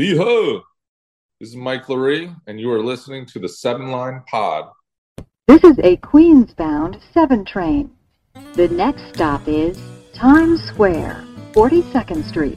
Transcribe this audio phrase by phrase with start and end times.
[0.00, 0.62] Lee Ho,
[1.38, 4.70] this is Mike Laree, and you are listening to the Seven Line Pod.
[5.46, 7.90] This is a Queens-bound 7 train.
[8.54, 9.78] The next stop is
[10.14, 12.56] Times Square, 42nd Street.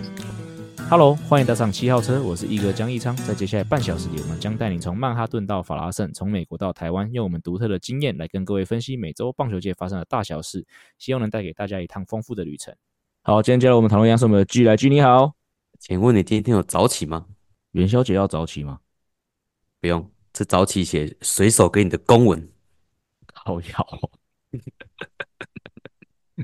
[0.90, 3.14] Hello，欢迎搭上七号车，我是一哥江一昌。
[3.14, 10.66] 在接下来半小时里，我们将带你从曼哈顿到法拉盛，从美国到台湾，用我们独特的经验来跟各位分析美洲棒球界发生的大小事，
[10.98, 12.74] 希望能带给大家一趟丰富的旅程。
[13.22, 15.34] 好，今天接下来我们讨论一样是我们的 G 来 G，你好，
[15.86, 17.26] 请问你今天有早起吗？
[17.74, 18.80] 元宵节要早起吗？
[19.82, 22.50] 不用，这早起写随手给你的公文。
[23.34, 24.00] 好要。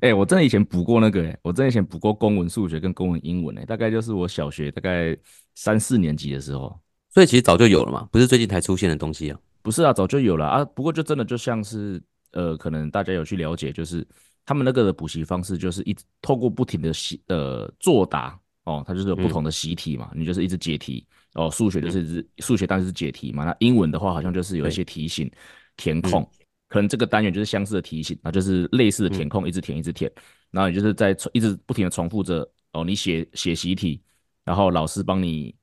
[0.01, 5.17] 哎、 欸，我真的以前补过那个、欸，哎，我真的以前补过公文、数学跟公文、英文、欸，哎，大概就是我小学大概
[5.55, 6.77] 三四年级的时候，
[7.09, 9.39] 所以其实早就有了嘛，不是最近才出现的东西啊？
[9.61, 10.65] 不是啊，早就有了啊。
[10.65, 14.05] 不过就真的就像是，呃，可能大家有去了解，就是
[14.45, 25.29] 他们那个的补习方式，就是一直透过不停的写呃作答哦，它就是有不同的习题嘛，嗯、你就是一直解题哦，数学就是一数、嗯、学当然是解题嘛，那英文的话好像就是有一些题型
[25.77, 26.21] 填空。
[26.21, 26.27] 嗯
[26.69, 33.99] 可能这个单元就是相似的题型，那就是类似的填空，一直填一直填，嗯、然后你就是在一直不停的重复着哦，你写写习题，
[34.45, 35.55] 然后老师帮你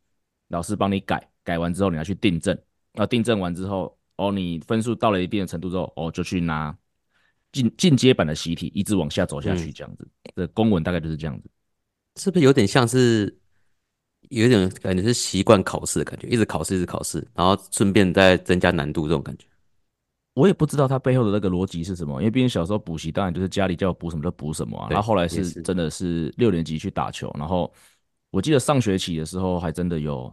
[0.48, 2.58] 老师帮你改，改完之后你要去订正，
[2.92, 6.76] 那订正完之后哦，你分数到了一定的程度之后哦，就去拿
[7.52, 10.08] 进进阶版的习题，一直往下走下去这样子。
[10.34, 11.48] 这、嗯、公文大概就是这样子，
[12.16, 13.34] 是不是有点像是
[14.30, 19.46] 有点感觉是习惯考试的感觉，一直考试一直考试，然后顺便再增加难度这种感觉。
[20.34, 24.88] 我也不知道他背后的那个逻辑是什么，因为毕竟小时候补习，当然就是家里叫我补什么就补什么啊。
[24.90, 27.72] 然后后来是真的是六年级去打球，然后
[28.30, 30.30] 我记得上学期的时候还真的有，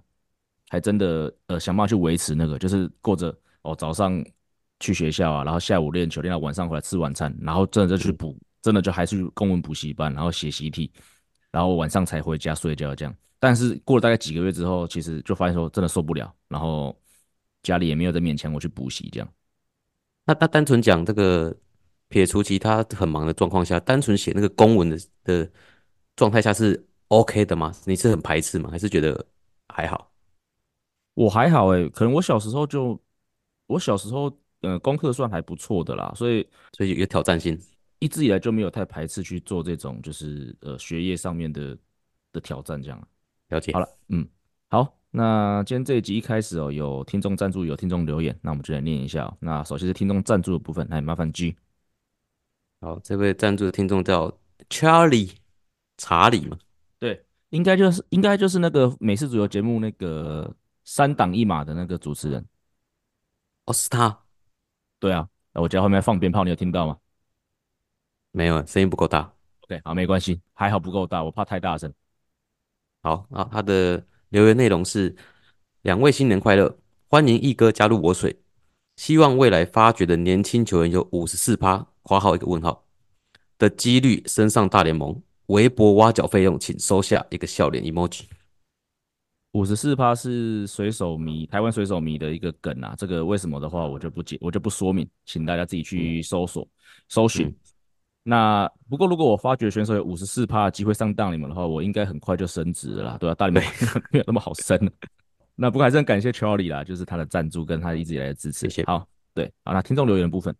[0.69, 4.21] 还真的呃想办法去维持那个，就是过着哦早上
[4.81, 10.91] 去学校啊，然后下午练球练到晚上回来吃晚餐，然后真的就去补，真的就还是去公文补习班，然后写习题，
[11.53, 13.15] 然后晚上才回家睡觉这样。
[13.39, 16.93] 但是过了大概几个月之后，其实就发现说真的受不了，然后
[17.61, 19.29] 家里也没有再勉强我去补习这样。
[20.25, 21.55] 那他单纯讲这个，
[22.07, 25.51] 撇除其他很忙的状况下，单纯写那个公文的的
[26.15, 27.73] 状态下是 OK 的吗？
[27.85, 28.69] 你是很排斥吗？
[28.71, 29.25] 还是觉得
[29.67, 30.11] 还好？
[31.15, 32.99] 我还好诶、欸，可能我小时候就，
[33.67, 37.59] 我小时候呃功课算还不错的啦，所以所以有挑战性，
[38.03, 41.77] 一直以来就没有太排斥去做这种就是呃学业上面的
[42.33, 43.07] 的挑战这样。
[43.47, 43.71] 了解。
[43.71, 44.27] 好了，嗯，
[44.67, 44.99] 好。
[45.09, 49.37] 那今天这一集一开始哦，有听众赞助，有听众留言，那我们就来念一下哦。
[49.39, 51.55] 那首先是听众赞助的部分，来麻烦 G。
[52.81, 54.37] 好，这位赞助的听众叫
[54.69, 55.31] Charlie
[55.97, 56.57] 查理嘛？
[56.99, 60.53] 对，应该就是应该就是那个美式足球节目那个
[60.83, 62.45] 三档一码的那个主持人。
[63.65, 64.19] 哦，是他。
[64.99, 66.97] 对啊，我家后面放鞭炮，你有听到吗？
[68.33, 69.33] 没有，声音不够大。
[69.61, 71.93] OK，好，没关系，还好不够大，我怕太大声。
[73.01, 74.05] 好啊，他的。
[74.29, 75.15] 留言内容是：
[75.83, 76.75] 两位新年快乐，
[77.07, 78.35] 欢迎一哥加入我水，
[78.95, 82.83] 希望未来发掘的年轻球员有五十四趴（括号一个问号）
[83.59, 85.21] 的几率升上大联盟。
[85.49, 88.23] 微博挖角费用请收下一个笑脸 emoji。
[89.51, 96.69] 五十四趴是水手迷，台湾水手迷的一个梗啊，这个为什么的话我就不解，我就不说明，请大家自己去搜索、嗯、
[97.07, 97.45] 搜寻。
[97.45, 97.55] 嗯
[98.23, 103.35] 那不过，如果我发觉选手有五十四趴的机会上当你们的话，我应该很快就升职了啦，对吧、啊？
[103.35, 103.63] 大你们
[104.11, 104.79] 没有那么好升。
[105.55, 108.61] 那不过还是很感谢 Charlie 啦，就是他的赞助跟他一直以来的支持。
[108.61, 108.85] 谢谢。
[108.85, 110.55] 好，对，好，那听众留言的部分，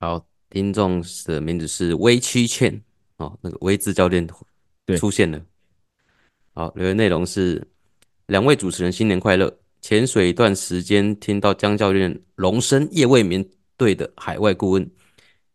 [0.00, 2.82] 好，听众的名字是微七倩
[3.18, 4.28] 哦，那个微智教练
[4.98, 5.40] 出现了。
[6.54, 7.64] 好，留言内容是：
[8.26, 9.52] 两位主持人新年快乐。
[9.80, 13.44] 潜水一段时间，听到江教练荣升夜未眠
[13.76, 14.90] 队的海外顾问。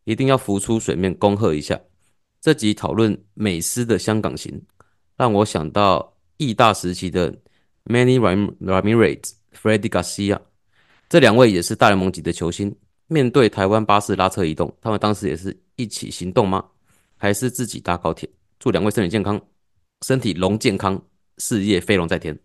[0.08, 1.78] 一定要浮出水面恭贺一下！
[2.40, 4.58] 这集讨论美斯的香港行，
[5.18, 7.30] 让我想到义大时期的
[7.84, 10.40] Manny Ramirez、Freddie Garcia，
[11.10, 12.74] 这两位也是大联盟级的球星。
[13.08, 16.66] 面对台湾巴士拉车移动，他们当时也是一起行动吗？
[17.18, 18.30] 还是自己搭高铁？
[18.60, 19.42] 祝两位身体健康，
[20.04, 21.06] 身体龙健康，
[21.40, 22.40] 事业飞龙在天。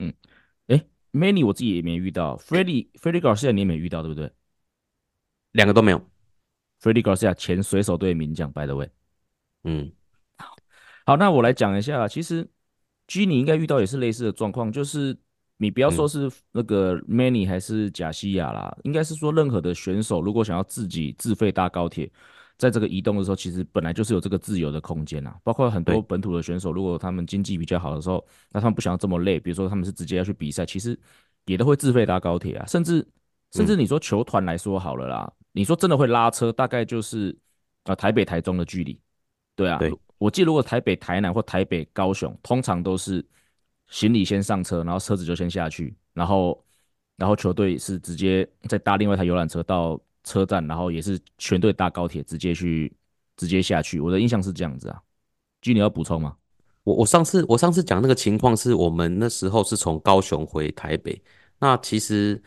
[0.00, 0.12] 嗯，
[0.66, 4.30] 诶，Manny 我自己也没遇到，Freddie Freddie Garcia 你也没遇到，对不对？
[5.52, 6.11] 两个都没有。
[6.82, 8.90] Freddie Garcia 前水手队名将，by the way，
[9.62, 9.92] 嗯，
[10.36, 10.56] 好，
[11.06, 12.48] 好，那我来讲一下，其实
[13.06, 15.16] G 你应该遇到也是类似的状况，就是
[15.58, 22.10] 你不要说是那个 Manny 还是贾西亚啦，嗯、应该是说任何的选手如果想要自己自费搭高铁，
[22.58, 30.98] 在这个移动的时候，其实本来就是有这个自由的空间啊，包括很多本土的选手，如果他们经济比较好的时候，那他们不想要这么累，比如说他们是直接要去比赛，其实
[31.46, 33.06] 也都会自费搭高铁啊，甚至
[33.52, 35.32] 甚至你说球团来说好了啦。
[35.52, 37.36] 你说真的会拉车，大概就是
[37.84, 38.98] 啊台北台中的距离，
[39.54, 43.24] 对啊，对，我记得如果台北台南或台北高雄，通常都是
[43.88, 46.64] 行李先上车，然后车子就先下去，然后
[47.16, 52.90] 然后球队是直接再搭另外一台游览车到车站，然后也是全队搭高铁直接去
[53.36, 54.00] 直接下去。
[54.00, 55.02] 我的印象是这样子啊
[55.60, 56.34] ，G 你要补充吗？
[56.84, 61.22] 我我上次我上次讲那个情况是我们那时候是从高雄回台北，
[61.58, 62.42] 那其实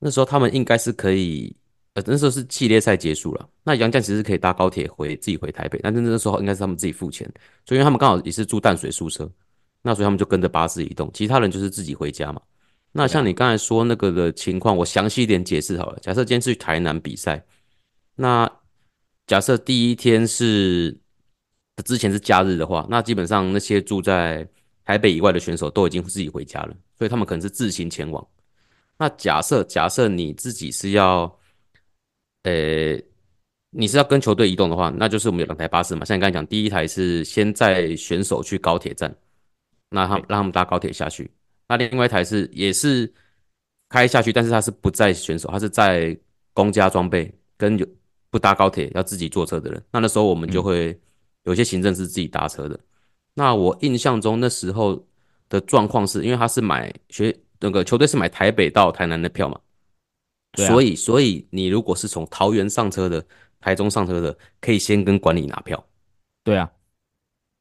[0.00, 1.54] 那时候他们应该是可以，
[1.94, 7.30] 呃那时候是系列赛结束了，那杨绛其实可以搭高铁回自己回台北，但是那时候应该是他们自己付钱，
[7.64, 9.30] 所以因为他们刚好也是住淡水宿舍，
[9.82, 12.42] 那所以他们就跟着巴士移动，其他人就是自己回家嘛。
[12.90, 15.98] 那像你刚才说那个的情况，我详细一点解释好了。
[16.00, 17.44] 假设今天是去台南比赛，
[18.16, 18.50] 那
[19.26, 20.98] 假设第一天是。
[21.82, 24.46] 之前是假日的话，那基本上那些住在
[24.84, 28.22] 台北以外的选手都已经自己回家了，所以他们可能是自行前往。
[29.00, 31.22] 那假设假设你自己是要，
[32.42, 33.04] 呃、欸，
[33.70, 36.04] 你是要跟球队移动的话，那就是我们有两台巴士嘛。
[36.04, 39.12] 像你刚才讲，第一台是先载选手去高铁站，
[39.88, 41.30] 那他让他们搭高铁下去。
[41.66, 43.10] 那另外一台是也是
[43.88, 46.14] 开下去，但是他是不载选手，他是载
[46.52, 47.86] 公家装备跟有
[48.30, 49.82] 不搭高铁要自己坐车的人。
[49.90, 50.92] 那那时候我们就会。
[50.92, 51.00] 嗯
[51.44, 52.78] 有些行政是自己搭车的，
[53.32, 55.02] 那我印象中那时候
[55.48, 59.60] 的状况是因为他是买学那个球队是买台北到台南的票嘛，
[60.52, 63.24] 啊，所以所以你如果是从桃园上车的、
[63.60, 65.84] 台中上车的，可以先跟管理拿票，
[66.42, 66.70] 对啊，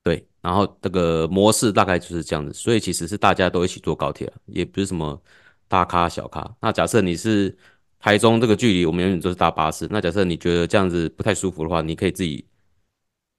[0.03, 5.21] 对，然后这个模式大概就是这样子，所以其实是大家都一起坐高铁了，也不是什么
[5.67, 6.55] 大咖小咖。
[6.61, 7.55] 那假设你是
[7.99, 9.87] 台中这个距离，我们永远都是搭巴士。
[9.91, 12.45] 那假设你觉得这样子不太舒服的话，你可以自己。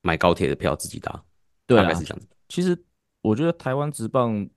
[0.03, 1.23] 买高铁的票自己搭，
[1.67, 2.27] 对啊，大概是这样子。
[2.49, 2.75] 其实
[3.21, 4.49] 我觉得台湾直棒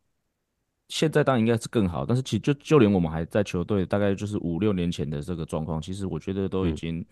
[0.93, 7.03] 现在当然应该是更好，但是其实就就连我们还在球队，大概就是五六年前的这个状况，其实我觉得都已经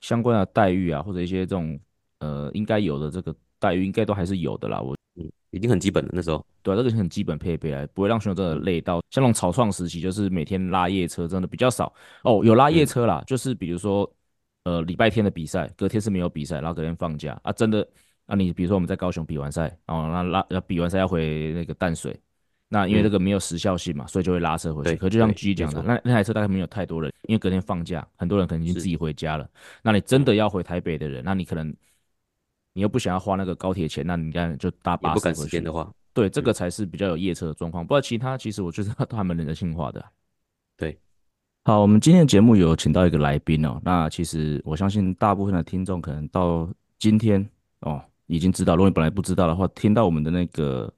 [0.00, 1.78] 相关的待遇啊，或者一些这种
[2.20, 4.80] 呃应该有的这个待遇，应该都还是有的啦。
[4.80, 9.02] 我嗯，已经很基本了那时候，对啊，这个很基本配备啊，不会让选手真的累到。
[9.10, 11.92] 像那种草创时期，就是每天拉夜车，真的比较少
[12.24, 12.40] 哦。
[12.42, 14.10] 有拉夜车啦，就是比如说。
[14.64, 17.78] 呃，礼拜天的比赛，隔天是没有比赛，然后隔天放假啊，真的，
[18.26, 22.14] 那、啊、你比如说我们在高雄比完赛，哦，那拉要比完赛要回那个淡水，
[22.72, 24.96] 那因为这个没有时效性嘛，嗯、所以就会拉车回去。
[24.96, 29.46] 可就像 G 讲的，那那台车大概没有太多人，因为隔天放假，很多人可能已经自己回家了。
[29.82, 31.68] 那你真的要回台北的人，那你可能
[32.72, 35.60] 你又不想要花那个高铁钱，那你看就搭巴士回去。
[35.60, 37.84] 的话，对，这个才是比较有夜车的状况。
[37.84, 40.04] 不过其他其实我觉得都还蛮人性化的。
[40.78, 40.96] 对。
[41.64, 43.78] 好，我们今天的节目有请到一个来宾哦。
[43.84, 46.66] 那其实我相信大部分的听众可能到
[46.98, 47.46] 今天
[47.80, 50.90] 哦已经知道，如果你本来不知道的话，听到我们的那个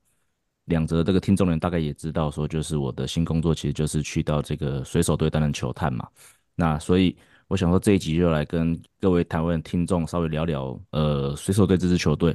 [0.72, 6.08] 两则这个听众人大概也知道说，就是我的新工作其实就是去到这个水手队担任球探嘛。
[6.54, 7.16] 那所以
[7.46, 12.34] 我想说这一集就来跟各位台湾听众稍微聊聊呃水手队这支球队。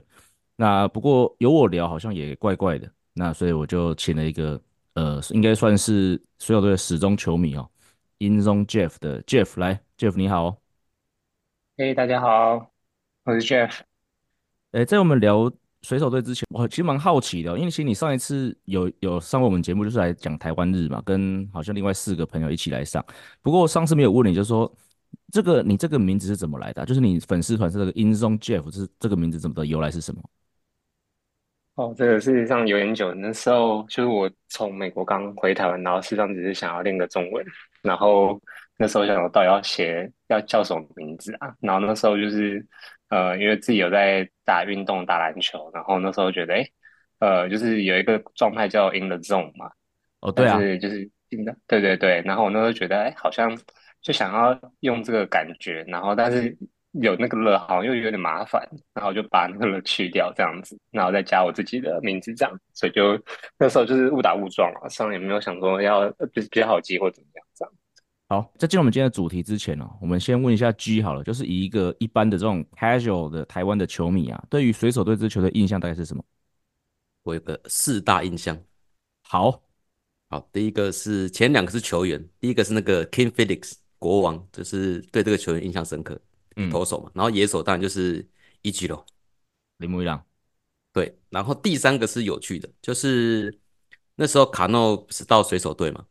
[0.56, 4.62] 那不过由我聊好像也怪怪的，那所以我就请了一个
[4.94, 7.68] 呃应该算是水手队的始终球迷哦。
[8.20, 10.58] InZone Jeff 的 Jeff 来，Jeff 你好，
[11.78, 12.72] 嘿，大家好，
[13.26, 13.82] 我是 Jeff。
[14.72, 15.52] 哎、欸，在我们聊
[15.84, 23.04] 水手队之前，我其实蛮好奇的，因为其实你上一次有有上过我们节目，就是来讲台湾日嘛，跟好像另外四个朋友一起来上。
[23.42, 24.72] 不过上次没有问你，就是说
[25.32, 26.86] 这个你这个名字是怎么来的？
[26.86, 30.22] 就是你粉丝团是这个 InZone Jeff，是这个名字怎么的由来是什么？
[31.76, 37.46] 哦，这个事实上有点久，那时候就是我从美国刚回台湾，然后事实上只是想要练个中文。
[37.84, 38.42] 然后
[38.78, 41.54] 那时候想，我到底要写要叫什么名字啊？
[41.60, 42.66] 然后那时候就是
[43.10, 46.68] 呃，因为自己有在打运动、打篮球，然后那时候觉得，哎，
[47.20, 49.72] 呃，就是有一个状态叫 In the Zone 嘛。
[50.20, 51.10] 哦，对啊，是就是
[51.68, 52.22] 对对对。
[52.26, 53.58] 然后我那时候觉得，哎，好像
[54.02, 56.58] 就想要用这个感觉，然后但是
[56.92, 63.18] 有那个乐好像又有点麻烦，然后就把那个乐去掉这样子，然后再加我自己的名字这样，所以就
[63.58, 67.74] 那时候就是误打误撞啊，上也没有想说要就是比较好记或怎么样这样。
[68.30, 76.22] 好，在进入我们今天的主题之前呢、哦，我们先问一下 G 好了，就是以一个一般的这种 casual 的台湾的球迷啊，对于水手队这支球队印象大概是什么？
[77.24, 78.62] 我有个四大印象。
[79.22, 79.64] 好，
[80.30, 86.20] 好，第一个是前两个是球员，第一个是那个 King Felix 国王，就是对这个球员印象深刻，
[86.58, 88.28] 嗯，投手嘛，然后野手当然就是
[88.62, 89.06] 一级咯，
[89.78, 90.22] 铃木一朗，
[90.92, 93.58] 对，然后第三个是有趣的，就是
[94.16, 96.06] 那时候卡诺不是到水手队嘛，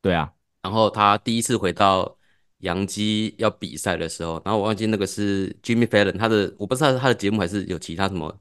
[0.00, 0.32] 对啊。
[0.62, 2.16] 然后他第一次回到
[2.58, 8.32] 洋基要比赛的时候，然后我忘记那个是 Jimmy Fallon，他的我不知道是他的节目还是有其他什么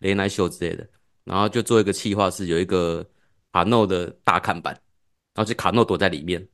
[0.00, 0.88] Late Night Show 之类的，
[1.24, 3.06] 然后就做一个企划，是有一个
[3.52, 4.74] 卡诺的大看板，
[5.34, 6.46] 然后就卡诺躲在里面，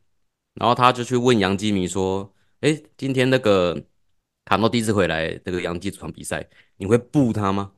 [0.55, 3.83] 然后他就去问杨基迷说：“哎，今天那个
[4.45, 7.73] 卡诺第一次回来这个洋基主场比赛，你会布他吗？”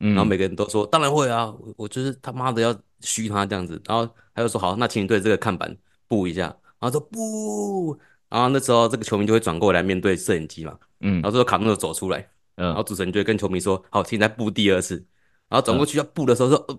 [0.00, 12.18] 嗯，然后每个人都说：“当然会啊，我我就是他妈的要虚他这样子，然后他就说好，那请你对这个看板布一下，然后说不，然后那时候这个球迷就会转过来面对摄影机嘛，嗯，然后这个卡诺就走出来，
[12.56, 14.94] 嗯，然后主持人就会跟球迷说好，请你再布第二次，
[15.48, 16.78] 然后转过去要布的时候说，呃，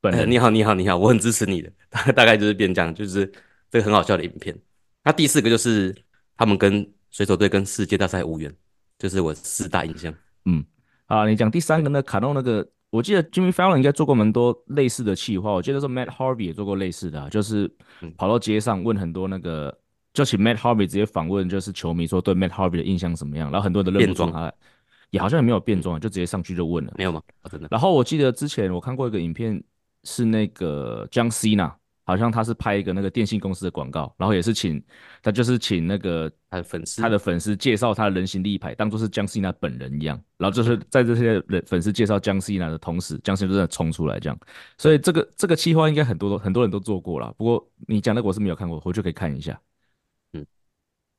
[0.00, 0.30] 本人。
[0.30, 3.30] 你好你好你好，我很支持你的，大大概就是变这样，就是
[3.70, 4.56] 这个很好笑的影片。
[5.04, 5.94] 那第四个就是
[6.36, 8.52] 他们跟水手队跟世界大赛无缘，
[8.98, 10.12] 就是我四大印象，
[10.44, 10.64] 嗯。
[11.06, 17.70] 啊，你讲第三个那卡诺那个，我记得 Jimmy Fallon 应该做过蛮多类似的企划，我记得说 Matt Harvey 也做过类似的，啊，就是
[18.16, 19.76] 跑到街上问很多那个，嗯、
[20.14, 24.52] 就请 Matt Harvey 直接访问，就是球迷说对 Matt Harvey 的印象怎么样，然后很多人都认不出他，
[25.10, 27.20] 也好像也没有变装，就直接上去就问了，没有吗？
[27.50, 27.68] 真的。
[27.70, 29.62] 然后我记得之前我看过一个影片，
[30.04, 31.72] 是那个 John Cena。
[32.06, 34.80] 好像他是拍一个那个电信公司的广告，然后也是请
[35.20, 44.38] 他就是请那个他的粉丝他的粉丝介绍他的人形立牌，当做是江西娜本人一样，然后就是 在这些人粉丝介绍江西娜的同时，江西娜就在冲出来这样，
[44.78, 49.60] 所以这个这个企划应该很多很多人都做过了，不过你讲那个我是没有看过，回去可以看一下。
[50.32, 50.46] 嗯，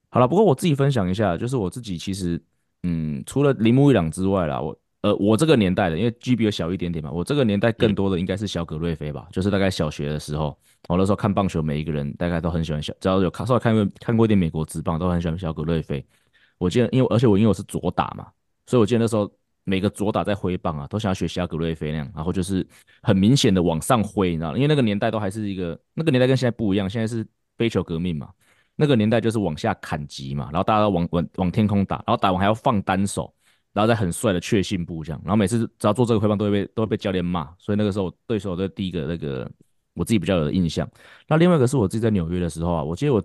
[0.10, 2.42] 好了，不过我自己分享一下，就是我自己其实
[2.84, 4.74] 嗯，除了铃木一朗之外啦，我。
[5.02, 10.58] 呃，我这个年代的，因为 G 比我小一点点嘛，我这个年代更多的应该是小葛瑞菲吧，嗯、就是大概小学的时候，
[10.90, 16.04] 我那时候看棒球，每一个人大概都很喜欢小，只要有看稍微看过看过一点美国职棒，都很喜欢小葛瑞菲。
[16.58, 18.28] 我记得，因为而且我因为我是左打嘛，
[18.66, 19.32] 所以我记得那时候
[19.66, 22.66] 每个左打在挥棒啊，都想要学小葛瑞菲那样，然后就是
[23.04, 27.24] 很明显的往上挥，你知道，因为那个年代都还是一个那个年代跟现在不一样，现在是
[27.56, 28.30] 飞球革命嘛，
[28.76, 33.32] 那个年代就是往下砍击嘛，然后大家都往往往天空打，然后打完还要放单手。
[33.78, 39.48] 然后再很帅的确信步这样，然后每次只要做这个挥棒都会被都会被教练骂，所以那个时候对手的第一个那个
[39.94, 40.90] 我自己比较有印象。
[41.28, 43.24] 那另外一个是我自己在纽约的时候啊，我记得我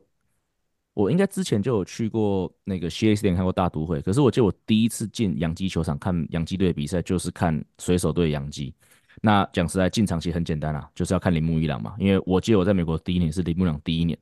[0.93, 8.75] 我应该之前就有去过那个 CS 店看过大都会，可是我记得我第一次进洋基球场看洋基队的比赛就是看水手队洋基。
[9.23, 14.19] 那讲实在进场其实很简单啊，就是要看铃木一朗嘛，因为我记得我在美国第一年是铃木一朗第一年，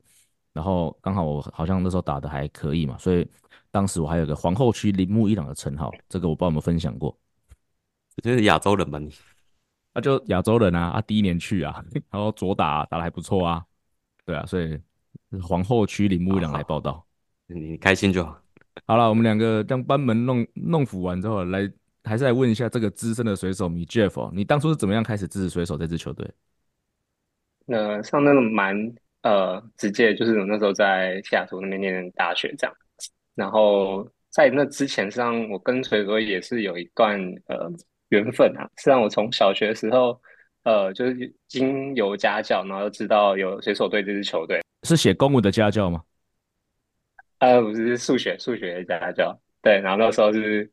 [0.53, 3.27] 然后刚好我好像那时候打的还可以嘛，所以。
[3.73, 7.17] 当时我还有个皇后区铃木一朗的称号，这个我不知道有没有分享过。
[8.21, 9.09] 这是亚洲人吧你？
[9.93, 13.63] 那、 啊、就亚洲人啊，啊，第一年去啊，然后左打、啊、打的还不错啊，
[14.25, 14.77] 对啊，所以
[15.41, 17.01] 皇后区铃木一朗来报道，
[17.47, 18.37] 你开心就好。
[18.85, 21.71] 好了，我们两个将班门弄弄斧完之后，来
[22.03, 26.29] 还是来问一下这个资深的水手米 Jeff，、哦、你当初是怎么样开始支持水手这支球队？
[27.65, 28.75] 那像那个蛮
[29.23, 32.75] 呃直接，就是我那时候在西雅图那边念大学这样。
[33.35, 37.71] 然后在那之前，实际上我跟锤哥也是有一段呃
[38.09, 38.63] 缘分啊。
[38.77, 40.19] 实际上我从小学的时候，
[40.63, 44.61] 呃，就是经由家教，然后知道有水手队这支球队。
[44.83, 46.03] 是写公文的家教吗？
[47.39, 49.39] 呃，不是，是数学数学的家教。
[49.61, 50.69] 对，然后那时候是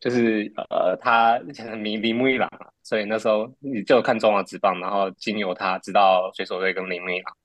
[0.00, 7.36] 就是呃，他很迷铃木一郎嘛，所以那时候你就看中华职棒，然后经由他知道水手队跟铃木一朗。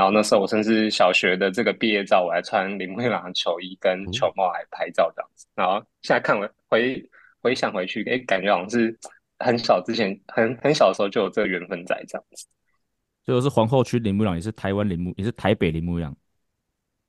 [0.00, 5.46] 然后那时候我甚至小学的这个毕业照，我还穿铃木一朗的球衣跟球帽来拍照这样子。
[5.54, 7.10] 然后现在看回回
[7.42, 8.98] 回想回去，哎，感觉好像是
[9.40, 12.46] 很小之前很很小的时候就有这个缘分在这样子。
[13.26, 16.16] 就是皇后区铃木一朗，也是台湾铃木，也是台北铃木一朗。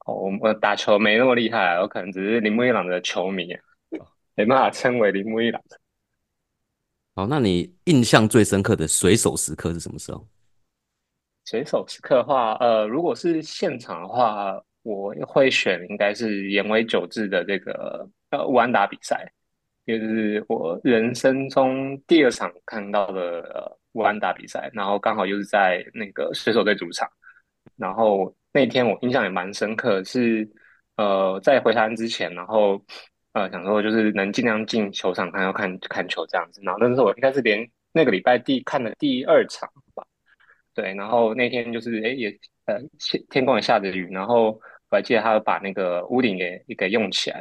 [0.06, 3.56] 哦，我我打球没那么厉害，我可能只是铃木一朗的球迷，
[4.36, 5.64] 没办法称为铃木一朗。
[7.16, 10.28] 好，那你印象最深刻的水手时刻是什么时候？
[11.46, 19.30] 水手时刻的话，呃，如果是现场的话，我会选应该是岩尾久志的这个呃乌安打比赛，
[19.86, 27.10] 就是我人生中第二场看到的呃无安打比赛，然后刚好又是在那个水手队主场，
[27.76, 30.50] 然后那天我印象也蛮深刻，是
[30.98, 32.80] 呃在回台湾之前，然后
[33.34, 39.68] 呃想说就是能尽量进球场看要看看球这样子，然后那时候我应该是连那个礼拜第看的第二场。
[40.74, 42.30] 对，然后那天就是哎也
[42.66, 42.80] 呃
[43.30, 44.52] 天空也下着雨，然后
[44.90, 47.40] 我还记得他把那个屋顶给给用起来，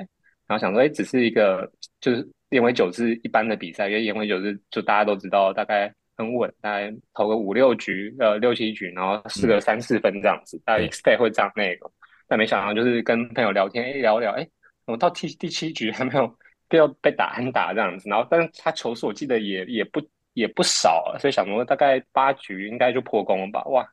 [0.49, 1.71] 然后想说哎只是一个
[2.01, 11.91] 就是岩尾久志一般的比赛，因为烟尾久志就大家都知道大概很稳，大概投个五六局呃六七局，然后四个三四分这样子，嗯、大概 expect 会这样那个，
[12.27, 14.49] 但没想到就是跟朋友聊天哎聊聊哎，
[14.87, 16.37] 我们到第第七局还没有
[16.69, 20.01] 被要被打安打这样子，然后但是他球数我记得也也不。
[20.41, 23.63] 也不少，所以想说大概八局应该就破功了吧？
[23.67, 23.87] 哇，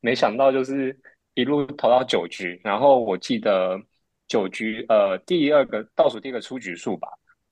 [0.00, 0.98] 没想到就是
[1.34, 3.78] 一路投到九局，然后我记得
[4.26, 7.08] 九局呃第二个倒数第一个出局数吧，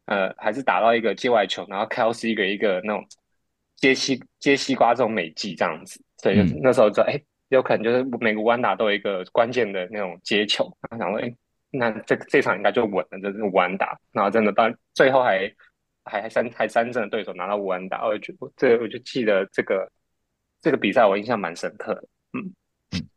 [0.07, 3.05] 呃还是打到一个界外球，然后 Kelsey 一个一个那种
[3.77, 11.31] 接西接西瓜这种美技这样子，所以就那时候就哎、嗯、有可能就是每个弯打都有一个关键的那种接球，然后想说哎
[11.71, 14.65] 那这这场应该就稳了，这是弯打，然后真的到
[14.95, 15.53] 最后还。
[16.09, 19.91] 还还三还三胜的对手拿到五安打，我就这我就记得这个
[20.61, 22.09] 这个比赛我印象蛮深刻的。
[22.33, 22.55] 嗯
[22.93, 23.09] 嗯，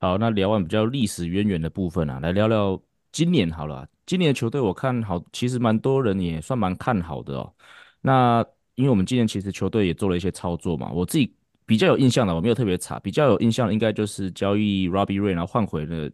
[0.00, 2.80] 好，那聊完比较历史渊源的部分啊，来聊聊
[3.12, 3.88] 今年好了。
[4.06, 7.54] 今年的球队我看好，其实蛮多人也算蛮看好的哦。
[8.00, 11.34] 那因为我们今年其实球队也做了一些操作嘛，我自己
[11.64, 16.10] 比较有印象的，我没有特别查，比较有印象的应该就是交易 Robbie Ray，然后换回了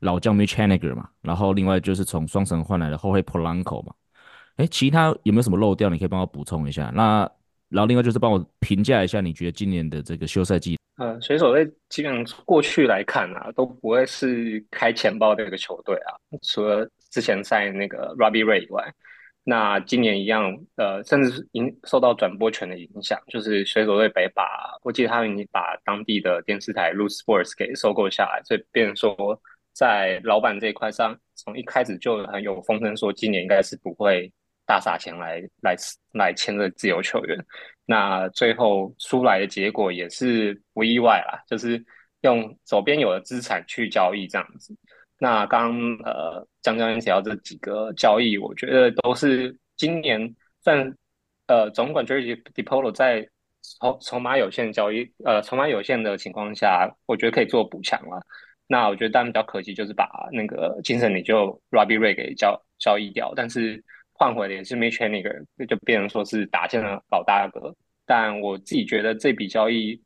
[0.00, 3.94] 老将 Mitch Haniger 嘛，然后另外就是从双城换来的后卫 Polanco 嘛。
[4.60, 5.88] 哎，其他有没有什么漏掉？
[5.88, 6.92] 你可以帮我补充一下。
[6.94, 7.20] 那
[7.70, 10.76] 然后另外就是帮我评价一下，你觉得今年的这个休赛季？
[10.98, 16.12] 呃，水手队基本上过去来看啊，都不会是开钱包的一个球队啊，
[16.42, 18.92] 除了之前在那个 Robbie Ray 以外。
[19.42, 24.44] 那今年一样，呃，甚至是影受到转播权的影响，就是水手队北把，
[24.82, 29.40] 我记得他们已经把当地的电视台 Loose Sports 给收购下来，所以变成说
[29.72, 34.30] 在老板这一块上，从一开始就很有风声说今年应该是不会
[34.70, 35.74] 大撒钱来来
[36.12, 37.36] 来签这自由球员。
[37.86, 41.84] 那最后出来的结果也是不意外啦，就是
[42.20, 44.72] 用手边有的资产去交易这样子。
[45.18, 50.94] 那刚呃，江教练提到这几个交易，我觉得都是今年算
[51.48, 53.28] 呃总管 Jerry Dipoto 在
[53.80, 58.24] 筹筹码有限交易，呃筹码有限的情况下，我觉得可以做补强了。
[58.68, 63.82] 那我觉得当然比较可惜，就是把那个精神领袖 Robbie Ray 给交交易掉，但是
[64.20, 67.74] 换回的也是 Mitch Haniger，就变成说是打进了老大哥。
[68.04, 70.00] 但我自己觉得这笔交易。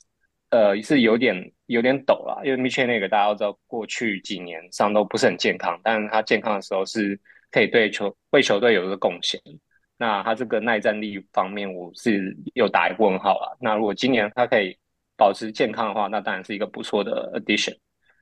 [0.51, 1.35] 呃，是有点
[1.67, 9.41] 有点陡了，因为 Mitchell 那个大家都知道，过去几年上都不是很健康，但是他健康的时候是可以对球为球队有一个贡献。
[9.97, 13.57] 那他这个耐战力方面，我是有打一个问号了。
[13.61, 14.79] 那如果今年他可以
[15.17, 17.77] 保持健康的话，那当然是一个不错的 addition。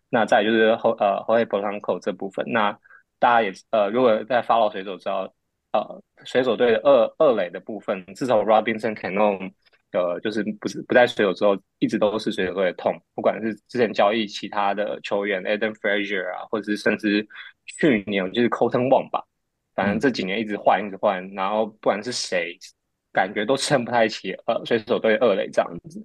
[0.08, 2.72] 那再就是后呃后卫 Polanco 这部分，那
[3.18, 5.34] 大家也呃如果在 follow 水手知道，
[5.72, 9.50] 呃水手队的二二垒的部分，自从 Robinson Cano。
[9.92, 12.98] 呃，就是不是不在水手之后，一直都是水手队的痛。
[13.14, 17.28] 不管是之前交易其他的球员，Adam Frazier 啊，或者是甚至
[17.66, 19.22] 去年就是 Colton Wong 吧，
[19.74, 22.56] 反正这几年一直换，一直换，然后不管是谁，
[23.12, 24.32] 感觉都撑不太起。
[24.46, 26.02] 呃，水手队二垒这样子。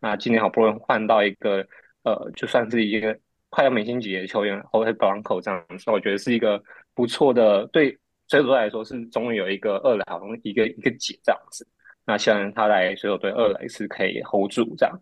[0.00, 1.64] 那今年好不容易换到一个，
[2.02, 3.16] 呃，就算是一个
[3.50, 6.60] 快要明星级的球员，Jose Blanco 这样子，我觉得是一个
[6.92, 7.96] 不错的，对
[8.28, 11.66] 水手队来说是终于有一个二垒，好像一个一个解这样子。
[12.04, 14.98] 那希望他来水手队二垒是可以 hold 住这样。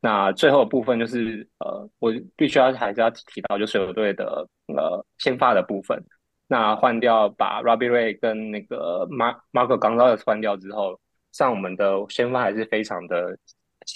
[0.00, 6.02] 那最后的部分就是呃，我必须要还是要提到，就水手队的呃先发的部分。
[6.48, 13.38] 那换掉把 Robbie Ray 跟那个 Mark Marco Gonzalez 换掉之后，像我们的先发还是非常的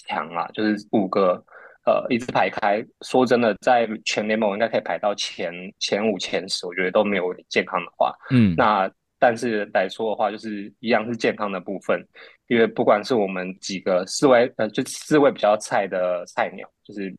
[0.09, 1.45] 强啊，就是五个
[1.87, 2.85] 呃一直排开。
[3.01, 8.90] 说真的，在全联盟应该可以排到前前五、前十，我觉得都没有健康的话，嗯，那。
[9.18, 12.07] 但是来说的话，就是一样是健康的部分，
[12.49, 17.16] 因为不管是我们几个四位呃，就四位比较菜的菜鸟，就是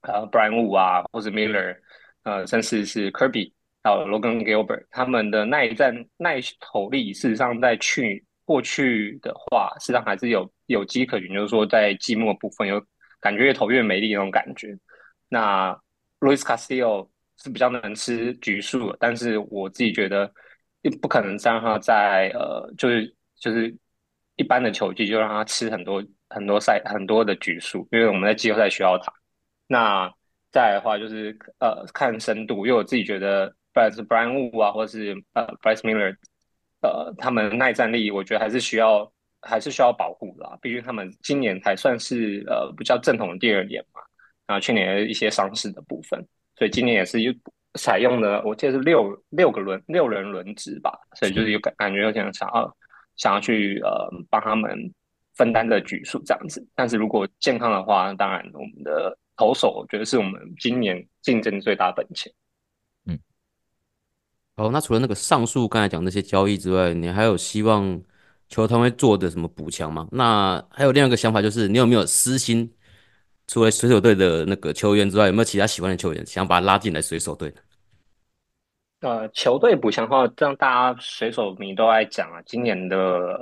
[0.00, 1.76] 呃，Brian Woo 啊，或者 Miller，
[2.22, 3.52] 呃，甚至是 Kirby
[3.84, 12.82] 还有 Logan Gilbert，他们的耐战耐投力，事实上在去过去的话，事实上还是有有机可循，就是说在季末部分有
[13.20, 14.76] 感觉越投越没力那种感觉。
[15.28, 15.72] 那
[16.20, 20.32] Luis Castillo 是比较能吃局数，但是我自己觉得。
[21.02, 23.76] 不可能让他在呃，就是就是
[24.36, 29.12] 一般的球季就让他吃很多很多赛很多的局数，因为我们在季后赛需要他。
[29.66, 30.10] 那
[30.50, 36.16] 再来的话就是呃看深度，因为我自己觉得，不管是 Brian Woo 啊，或者是呃 Bryce Miller，
[36.80, 40.58] 呃他们耐战力，我觉得还是需要还是需要保护的啊。
[40.60, 44.00] 毕竟他们今年还算是呃比较正统的第二年嘛，
[44.46, 46.24] 然后去年的一些伤势的部分，
[46.56, 47.32] 所以今年也是又。
[47.74, 52.76] 采用了我记得是六六个轮六人轮值吧，所以就是有感感觉有点想要
[53.14, 54.76] 想要去呃帮他们
[55.34, 56.66] 分担的局数这样子。
[56.74, 62.32] 但是如果健康的话，当然我们的投手我觉得是我们今年竞争最大本钱。
[63.06, 63.16] 嗯，
[64.56, 68.02] 好，那除了那个上述刚才讲那些交易之外，你还有希望
[68.50, 70.06] 球团会做的什么补强吗？
[70.12, 72.70] 那还有另外一个想法就是，你有没有私心？
[73.46, 77.52] 除了水手队的那个球员之外，有没有其他喜欢的球员想把他拉进来水手队？
[79.00, 82.42] 呃，球队补强的话，让大家水手迷都爱讲啊。
[82.44, 83.36] 今年的、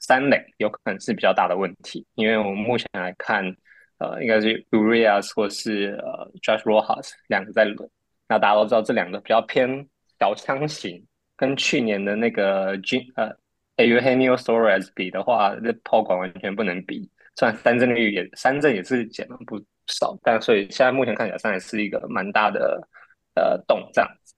[0.00, 3.44] 三垒有可能是比较大的问题，因为我们目前来看，
[3.98, 7.88] 呃，应该是 Urias 或是呃 Josh Rojas 两个在轮。
[8.28, 9.86] 那大家都知道，这两个比较偏
[10.18, 11.04] 小枪型，
[11.36, 13.30] 跟去年的那个 G 呃
[13.76, 17.10] Eugenio Suarez 比的话，那炮管完全不能比。
[17.36, 19.58] 虽然三振率也三振也是减了不
[19.88, 22.88] 少，但所以现在目前看起来上也是一个蛮大的
[23.34, 24.34] 呃洞这样子。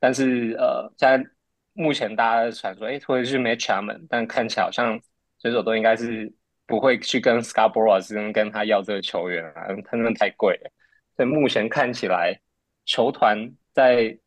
[0.00, 1.30] 但是呃，现在
[1.72, 5.00] 目前大家传说哎会是 Match a m a n 但看起来好像
[5.40, 6.32] 水手都应该是
[6.66, 10.70] 不会去跟 Scarborough 跟跟他要这个球员啊，他那太贵了。
[11.16, 12.40] 所以目前看起来，
[12.84, 14.18] 球团在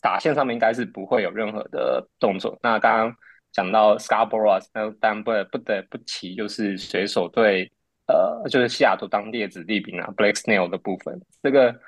[0.00, 2.58] 打线上面应该是不会有任何的动作。
[2.62, 3.16] 那刚刚
[3.52, 7.70] 讲到 Scarborough，那当然不得不得不提就是水手队，
[8.06, 11.20] 呃，就是西雅图当地的子弟兵啊，Blake Snell 的部分。
[11.42, 11.78] 这个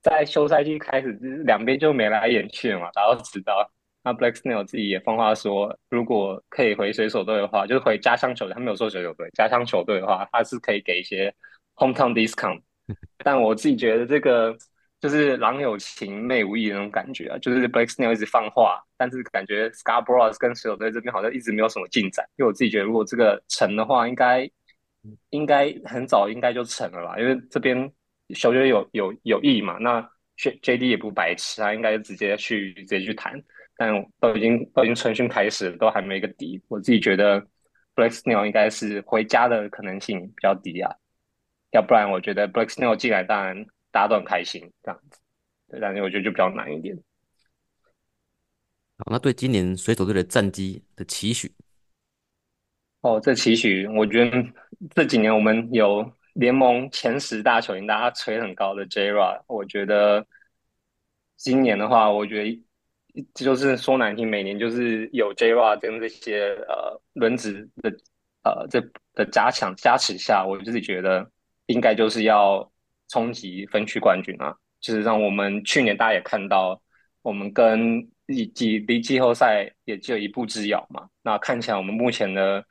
[0.00, 1.12] 在休赛季开始，
[1.44, 3.68] 两边就眉来眼去嘛，大家都知道。
[4.04, 11.34] 那 Blake Snell 自己也放话说，如果可以回水手队的话，就是回家乡球队，他没有说水手队，家乡球队的话，他是可以给一些
[11.74, 12.62] hometown discount。
[13.18, 14.56] 但我自己觉得这个
[15.00, 22.24] 就是郎有情妹无意的那种感觉啊，就是 Blake Snell 一直放话，但是感觉 Scarborough 跟水手队这边好像一直没有什么进展。
[22.36, 24.50] 因为我自己觉得，如果这个成的话，应该
[25.30, 27.90] 应该很早应该就成了吧，因为这边
[28.34, 30.00] 小队有有有意嘛，那
[30.36, 33.40] J J D 也不白痴，他应该直接去直接去谈。
[33.80, 36.60] 但都已经都已经春训开始了，都还没一个底。
[36.66, 37.40] 我自己觉得
[37.94, 40.92] Blake Snell 应该是回家的可能性比较低啊，
[41.70, 45.18] 要不然我觉得 Blake Snell 进来，当然大家都很开心这样子。
[45.68, 46.96] 对，但是我觉得就比较难一点。
[48.98, 51.52] 好，那对今年水手队的战绩的期许？
[53.00, 54.44] 哦，这期许，我觉得
[54.94, 60.26] 这几年我们有联盟前十大球员，大家吹很高的 J-Rod，我觉得
[61.36, 62.62] 今年的话，我觉得。
[63.34, 67.90] 就是说难听，每年就是有 J-Rod 跟这些呃轮值的
[68.44, 68.80] 呃这
[69.14, 71.28] 的加强加持下，我自己觉得
[71.66, 72.70] 应该就是要
[73.08, 74.54] 冲击分区冠军啊。
[74.80, 76.80] 就是让我们去年大家也看到，
[77.22, 81.08] 我们跟季季离季后赛也就一步之遥嘛。
[81.22, 82.64] 那看起来我们目前的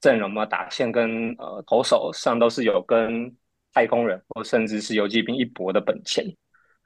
[0.00, 3.32] 阵容嘛，打线跟呃投手上都是有跟
[3.72, 6.24] 太空人或甚至是游击兵一搏的本钱，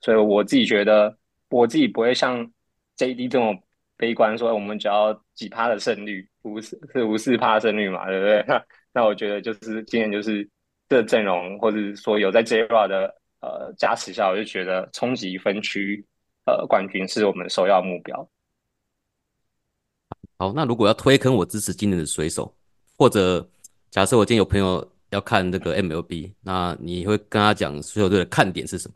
[0.00, 1.16] 所以我自己觉得
[1.48, 2.50] 我自己不会像。
[2.98, 3.54] JD 这么
[3.96, 8.44] 悲观，说我们只要几趴的胜率，五四是五四趴胜率嘛，对不对？
[8.92, 10.50] 那我觉得就是今年就是
[10.88, 16.04] 这阵容，或者说有在 J-Rod 的呃加持下，我就觉得冲击分区
[16.46, 18.28] 呃冠军是我们首要目标。
[20.38, 22.54] 好，那如果要推坑我支持今年的水手，
[22.96, 23.48] 或者
[23.90, 28.94] 假设我今天有朋友要看这个 MLB，那你会跟他讲水手队的看点是什么？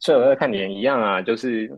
[0.00, 1.70] 水手队的看点一样啊，就是。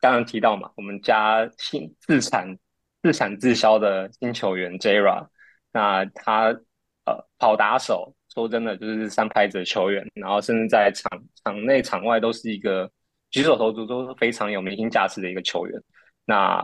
[0.00, 2.58] 刚刚提到嘛，我们家新自产
[3.04, 5.28] 自产自销的新球员 J-Rod，
[5.70, 6.58] 那他
[7.04, 12.90] 呃跑打手，说真的就是三拍子的球员，然后甚至在场场内场外都是一个
[13.30, 15.80] 举手投足都是非常有明星价值的一个球员。
[16.24, 16.62] 那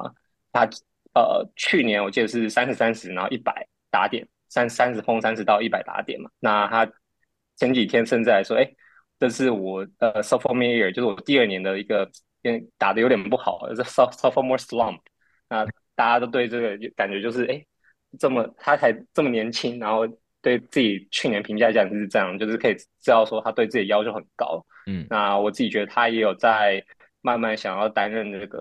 [0.53, 0.69] 他
[1.15, 6.31] 呃去年我记得是三十三十，然后一百打点，三三十轰三十到一百打点嘛。
[6.41, 6.91] 那他
[7.57, 8.71] 前几天甚至还说，哎，
[9.19, 12.11] 这是我呃 sophomore year，就是我第二年的一个。
[12.79, 15.01] 打得有点不好，是 sophomore slump。
[15.51, 17.63] 那大家都对这个感觉就是，哎，
[18.19, 20.07] 这么他才这么年轻，然后
[20.49, 24.65] 对自己去年评价讲就是这样，就是可以知道说他对自己要求很高。
[24.87, 26.83] 嗯，那我自己觉得他也有在
[27.21, 28.59] 慢慢想要担任这个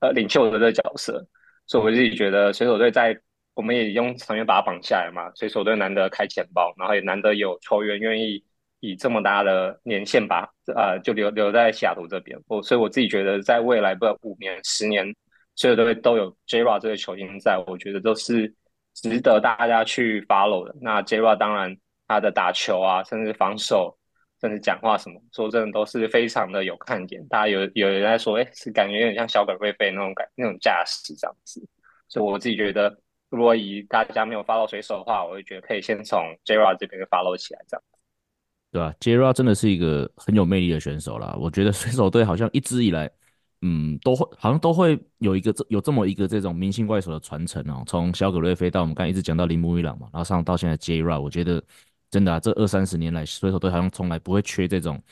[0.00, 1.26] 呃呃领袖的这个角色，
[1.66, 3.18] 所以我自己觉得水手队在
[3.54, 8.44] 我们也用长约把他绑下来嘛，水手队难得开钱包，然后也难得有球员愿意。
[8.80, 12.38] 以这么大的年限吧，呃，就留留在西雅图这边。
[12.48, 15.06] 我所以我自己觉得，在未来的五年、十年，
[15.54, 18.52] 所有都都有 J-Rod 这个球星在，我觉得都是
[18.94, 20.74] 值得大家去 follow 的。
[20.80, 21.76] 那 Jira 当然
[22.08, 23.98] 他的打球啊，甚至防守，
[24.40, 27.26] 甚至讲话什么，说真的都是非常的有看点。
[27.28, 31.60] 大家有有人在说，哎，是感觉有点像小葛瑞菲那种感那种架势这样子。
[32.08, 32.96] 所以我自己觉得，
[33.28, 37.82] 如果以大家没有 follow 水手的话，我会觉得可以先从 Jira 这边 follow 起来这样。
[38.70, 41.36] 对啊 j i r a 真的是一个很有魅力的选手啦。
[41.38, 43.08] 我觉得水手队好像一直以来，
[43.66, 47.82] 嗯，都会好像都会有一个这有这么一个这种明星怪手的传承哦。
[47.86, 51.62] 从小葛瑞飞到我们刚才一直讲到铃木一朗嘛，然后上到现在 J-Rod，我觉得
[52.10, 55.02] 真的啊，这二三十年来水手队好像从来不会缺这种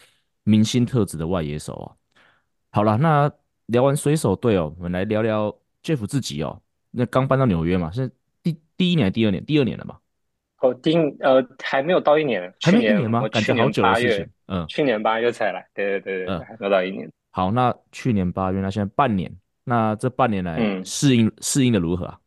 [0.44, 1.96] 明星特质的外野手啊。
[2.70, 3.32] 好了，那
[3.66, 6.60] 聊完水手队哦，我们来聊聊 Jeff 自己哦。
[6.90, 8.10] 那刚搬到纽约嘛，是
[8.42, 9.42] 第第一年还第二年？
[9.46, 9.96] 第二年了嘛。
[10.60, 13.22] 哦，第呃还没有到一年，去年还没一年吗？
[13.22, 17.10] 我去年八月，嗯，去年八月才来，对对对对，嗯，还没有到一年。
[17.32, 22.20] 好，那去年八月，那现在半年，那这半年来适应适、嗯、应的如何啊？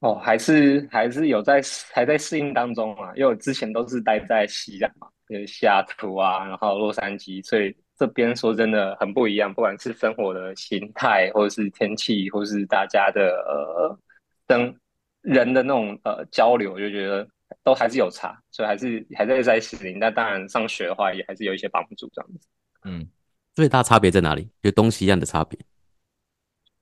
[0.00, 13.98] 哦，还是还是有在还在适应当中啊，因为我之前都是待在西岸嘛，就是西雅图啊，然后洛杉矶，所以这边说真的很不一样，不管是生活的形态，或者是天气，或是大家的呃
[14.46, 14.74] 灯。
[15.24, 17.26] 人的那种呃交流，我就觉得
[17.62, 19.98] 都还是有差，所以还是还在在适应。
[19.98, 22.46] 但当然上学的话，也还是有一些帮助这样子。
[22.84, 23.08] 嗯，
[23.54, 24.48] 最大差别在哪里？
[24.62, 25.58] 就东西岸的差别。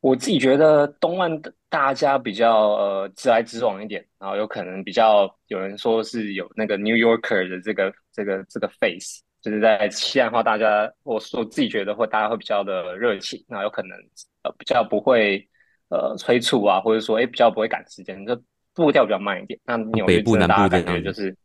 [0.01, 1.31] 我自己觉得东岸
[1.69, 13.91] 大家比较呃直来直往一点，然后有可能比较有人说是有那个 New Yorker 的这个这个这个 face，就是在西岸的话，大家我我自己觉得会大家会比较的热情，然后有可能
[14.43, 15.47] 呃比较不会
[15.89, 18.35] 呃催促啊，或者说哎比较不会赶时间，就
[18.75, 19.61] 步调比较慢一点。
[19.65, 21.37] 那纽约真的大家感觉就是。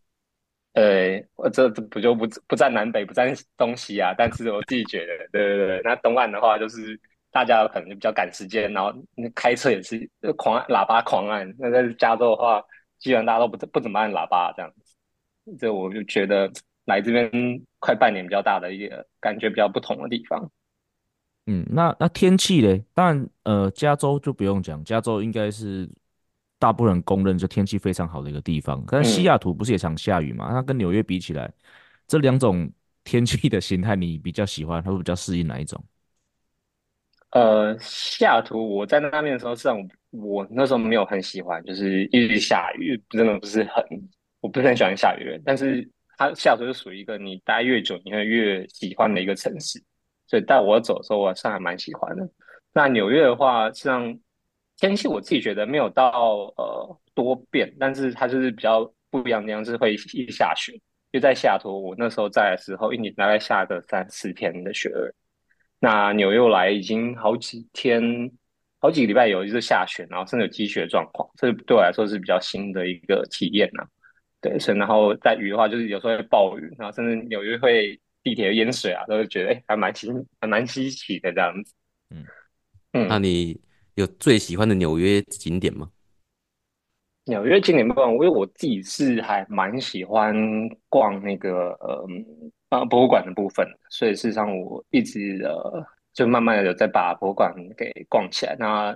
[0.77, 4.13] 呃，我这这不就不不占南北，不占东西啊？
[4.15, 5.81] 但是我自己觉得，对对对。
[5.83, 6.99] 那东岸的话，就是
[7.31, 8.93] 大家可能比较赶时间，然后
[9.33, 11.51] 开车也是狂按喇叭狂按。
[11.57, 12.61] 那在加州的话，
[12.99, 15.57] 基本上大家都不不怎么按喇叭这样子。
[15.57, 16.47] 这我就觉得
[16.85, 17.27] 来这边
[17.79, 20.47] 快半年比较大的一个感觉比较不同的地方。
[21.47, 22.83] 嗯，那那天气嘞？
[22.93, 25.89] 当然，呃，加州就不用讲，加州应该是。
[26.59, 30.51] 大部分人公认就天气非常好的一个地方，但是西雅图不是也常下雨嘛？
[30.51, 31.51] 它跟纽约比起来，
[32.07, 32.67] 这两种
[33.03, 35.83] 天气的形态，你比较喜欢，它会比较适应哪一种？
[37.29, 39.77] 呃，西雅图我在那边的时候，实际上
[40.09, 43.83] 我那时候没有很喜欢，就是一直下雨，真的不是很，
[44.39, 45.39] 我不是很喜欢下雨。
[45.45, 49.79] 但是它西雅图是属于一个你待越久，你会越喜欢的一个城市，
[50.25, 52.27] 所以带我走的时候，我算还蛮喜欢的。
[52.73, 54.19] 那纽约的话，实际上。
[54.77, 60.79] 天气我自己觉得没有到呃多变，但是它就是比较不一样的地方，是会一直下雪。
[61.11, 64.91] 就在西雅图，我那时候在的时候，一年大概下个三四天的雪。
[65.79, 68.29] 那纽约来已经好几天，
[68.79, 73.83] 好几个礼拜有一次下雪，然后甚至有积雪状况，这对我来说是比较新的一个体验呐。
[74.41, 81.73] 对，所以然后在雨的话，就是有时候会暴雨，然后甚至纽约会地铁淹水啊，都会觉得哎还蛮新，还蛮稀奇的这样子。
[82.09, 82.25] 嗯
[82.93, 83.59] 嗯，那你？
[83.97, 85.89] 有最喜欢的纽约景点吗？
[87.25, 90.35] 纽约景点不逛，因为我自己是还蛮喜欢
[90.87, 92.07] 逛那个呃
[92.69, 95.83] 啊博物馆的部分，所以事实上我一直呃
[96.13, 98.55] 就慢慢的有在把博物馆给逛起来。
[98.59, 98.95] 那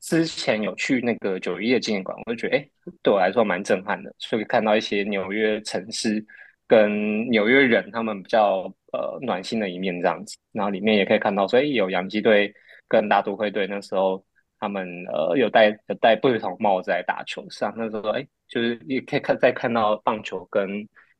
[0.00, 2.68] 之前有去那个九一一纪念馆，我就觉得哎
[3.02, 6.24] 对我来说蛮震撼的，所以看到一些纽约城市
[6.68, 12.54] 跟纽约人他们比较呃暖心的一面这样子，然后里面也可以看到，所以有洋基队
[12.86, 14.24] 跟大都会队那时候。
[14.58, 20.68] 他们呃有戴有戴不同帽子来打球，上那时候哎，就是也可以看再看到棒球跟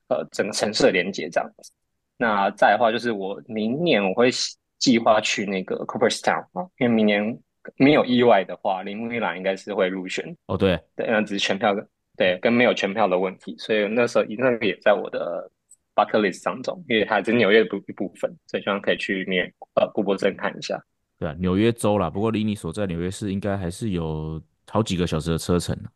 [0.09, 1.73] 呃整个城市的连接这样子。
[2.19, 4.31] 那再的话就是我明年我会
[4.79, 7.39] 计划去那个 Cooperstown 啊，因为明年
[7.77, 10.25] 没有意外的话，铃木一朗应该是会入选。
[10.47, 15.51] 哦，对对，那只是全票的对，跟没有全票的问题，所以那时候那个也在我的
[15.95, 20.83] bucket list 当中，因为它是纽约的一部分，所以希望可以去面呃古柏镇看一下。
[21.19, 25.89] 对啊，纽约州啦，不过离你所在纽约市应该还是有好几个小时的车程呢。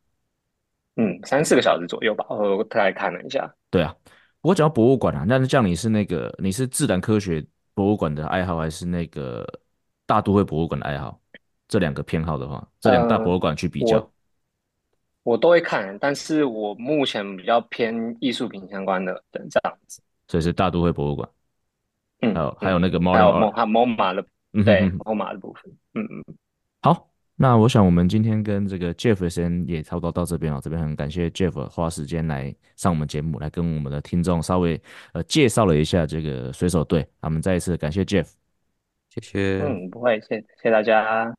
[0.96, 2.24] 嗯，三四个小时左右吧。
[2.28, 3.54] 我大概看了一下。
[3.70, 3.94] 对啊，
[4.40, 9.46] 不过讲到博物馆啊，那这样你是那个你是自然科学博物馆的爱好，还是那个
[10.06, 11.20] 大都会博物馆的爱好？
[11.68, 14.02] 这两个偏好的话，这两大博物馆去比较，呃
[15.22, 20.02] 我，我都会看，但是我目前比较偏艺术品相关的等这样子。
[20.28, 21.28] 所以是大都会博物馆。
[22.22, 24.24] 嗯，还有还有那个猫，还有蒙哈蒙马的。
[24.52, 26.24] 嗯，对，欧马的部分，嗯嗯，
[26.82, 34.80] 好，那我想我们今天跟这个 Jeff 先也差不多到这边了，这边很感谢 Jeff 花时间来上我们节目，来跟我们的听众稍微
[35.12, 38.28] 呃介绍了一下这个水手队，那我们再一次感谢 Jeff，
[39.08, 41.32] 谢谢，嗯，不会，谢谢大家。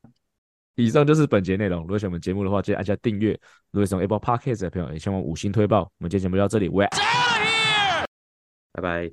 [0.74, 3.38] 以上就是本节内容，如果喜欢我们节目的话，记得按下订阅，
[3.72, 5.82] 如果喜欢 Apple Podcast 的朋友，也希望五星推爆。
[5.82, 7.02] 我们今天节目就到这里，We're out of
[7.42, 8.04] here，
[8.72, 9.10] 拜拜。